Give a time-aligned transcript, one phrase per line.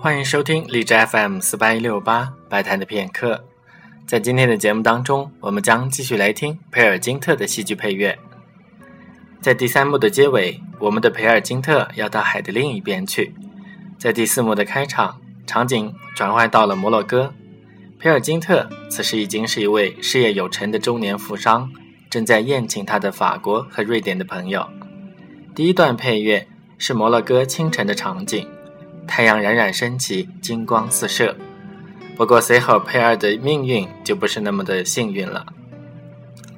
[0.00, 3.44] 欢迎收听荔枝 FM 四八一六八白谈的片刻。
[4.06, 8.16] 在今天的节目当中，我们将继续来听培尔金特的戏剧配乐。
[9.40, 13.34] 在第三幕的结尾，我们的培尔金特要到海的另一边去。
[13.98, 17.34] 在第四幕的开场，场景转换到了摩洛哥。
[17.98, 21.68] 培尔金特此时已经是一位事业有成的中年富商，
[22.08, 24.64] 正在宴请他的法国和瑞典的朋友。
[25.56, 26.46] 第一段配乐
[26.78, 28.48] 是摩洛哥清晨的场景。
[29.08, 31.34] 太阳冉冉升起，金光四射。
[32.16, 35.46] 不过随后，佩尔的命运就不是那么的幸运了。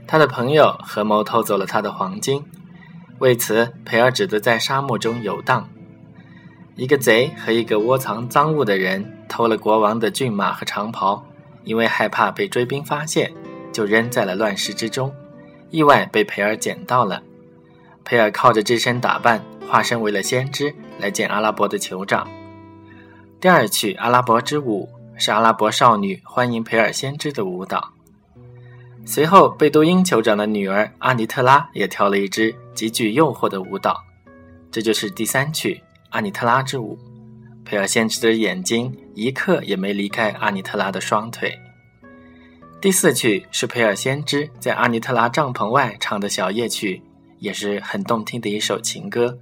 [0.06, 2.42] 他的朋友合谋偷走了他的黄金，
[3.18, 5.68] 为此，佩尔只得在沙漠中游荡。
[6.76, 11.24] 一个贼和一个窝藏赃物的人偷了国王的骏马和长袍，
[11.62, 13.32] 因为害怕被追兵发现，
[13.72, 15.14] 就扔在了乱石之中，
[15.70, 17.22] 意外被佩尔捡到了。
[18.02, 22.26] 佩尔靠着这身打扮，化身为了先知，来见阿拉伯的酋长。
[23.40, 24.86] 第二曲《阿拉伯之舞》
[25.18, 27.90] 是阿拉伯少女欢迎培尔先知的舞蹈。
[29.06, 33.96] 随后，贝都因酋长的女儿阿尼特拉也跳了一支极具诱惑的舞蹈。
[34.70, 35.74] 这就是第三曲
[36.10, 36.98] 《阿尼特拉之舞》。
[37.64, 41.58] 培尔先知的眼睛一刻也没离开阿尼特拉的双腿。
[42.78, 47.02] 第四曲是培尔先知在阿尼特拉帐篷外唱的小夜曲，
[47.38, 49.38] 也是很动听的一首情歌。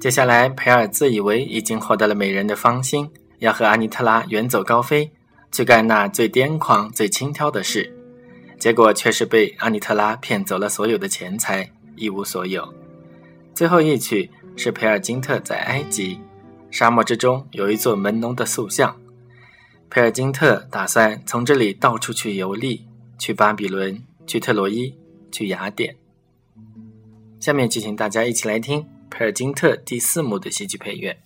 [0.00, 3.10] 接下来，培尔自以为已经获得了美人的芳心，
[3.40, 5.10] 要和阿尼特拉远走高飞，
[5.50, 7.92] 去干那最癫狂、最轻佻的事，
[8.60, 12.72] 结果却是被阿尼特拉骗走了所有的钱财，一无所有。
[13.52, 16.20] 最后一曲是培尔金特在埃及
[16.70, 18.96] 沙漠之中有一座门农的塑像，
[19.90, 22.86] 培尔金特打算从这里到处去游历，
[23.18, 24.94] 去巴比伦，去特洛伊，
[25.32, 25.96] 去雅典。
[27.40, 28.86] 下面就请大家一起来听。
[29.10, 31.18] 佩尔金特第四幕的戏剧配乐。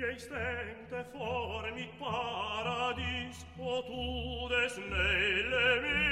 [0.00, 6.04] je extende for mit paradis o tu des nelle mi.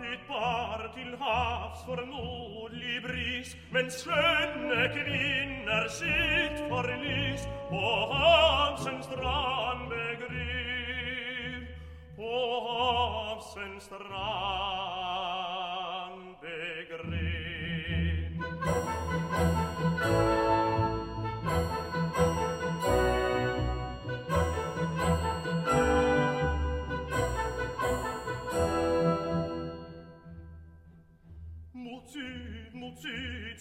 [0.00, 9.88] Dit par til havs for nordlig bris men skjønne kvinner sitt forlis på havsen strand
[9.92, 11.68] begrip
[12.16, 12.36] på
[12.68, 15.35] havsen strand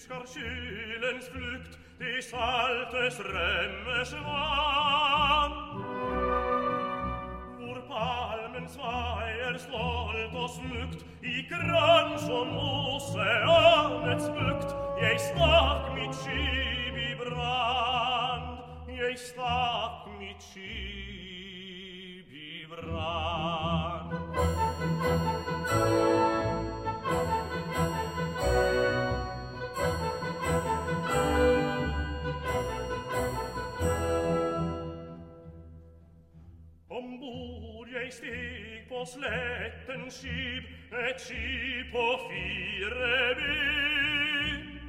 [0.05, 5.53] skarkylens flukt, de saltes remmes vann.
[7.59, 17.01] Hvor palmens veier stolt og smukt, i grønn som oseanets bukt, jeg stak mitt skib
[17.09, 18.47] i brand,
[19.01, 23.94] jeg stak mitt skib i brand.
[38.11, 40.63] stig på slätten skib,
[41.09, 44.79] et skib på fire ben.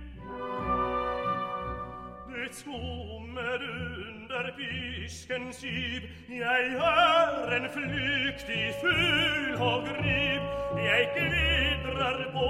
[2.29, 10.43] Det skummer under piskens sib, jeg er en flyktig fugl og grib,
[10.85, 12.49] jeg kvidrar på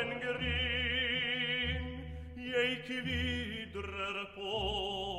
[0.00, 1.86] en grin,
[2.36, 5.15] jeg kvidrar på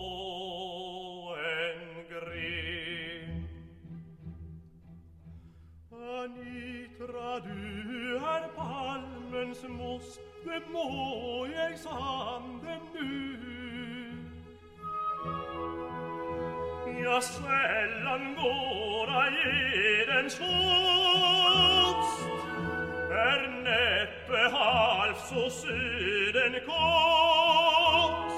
[6.27, 13.09] mani traduer palmens mos det må jeg sanden nu.
[17.03, 22.19] Ja sällan går jag edens host
[23.11, 28.37] Er näppe halv så syden kost.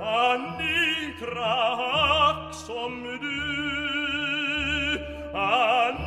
[0.00, 3.44] Anitra hack som du
[5.34, 6.03] Anitra